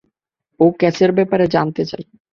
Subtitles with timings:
[0.59, 2.05] ও কেসের ব্যাপারে জান চায়।